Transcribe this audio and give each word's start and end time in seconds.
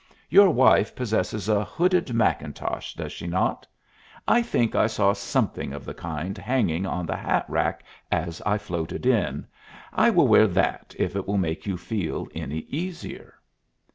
Your 0.29 0.49
wife 0.49 0.95
possesses 0.95 1.47
a 1.47 1.63
hooded 1.63 2.11
mackintosh, 2.11 2.95
does 2.95 3.11
she 3.11 3.27
not? 3.27 3.67
I 4.27 4.41
think 4.41 4.73
I 4.73 4.87
saw 4.87 5.13
something 5.13 5.73
of 5.73 5.85
the 5.85 5.93
kind 5.93 6.35
hanging 6.39 6.87
on 6.87 7.05
the 7.05 7.15
hat 7.15 7.45
rack 7.47 7.83
as 8.11 8.41
I 8.43 8.57
floated 8.57 9.05
in. 9.05 9.45
I 9.93 10.09
will 10.09 10.27
wear 10.27 10.47
that 10.47 10.95
if 10.97 11.15
it 11.15 11.27
will 11.27 11.37
make 11.37 11.67
you 11.67 11.77
feel 11.77 12.27
any 12.33 12.65
easier." 12.69 13.35